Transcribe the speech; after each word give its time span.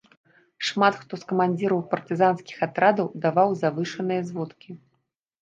Шмат 0.69 0.95
хто 1.01 1.19
з 1.23 1.27
камандзіраў 1.31 1.83
партызанскіх 1.91 2.57
атрадаў 2.69 3.07
даваў 3.27 3.49
завышаныя 3.61 4.21
зводкі. 4.33 4.69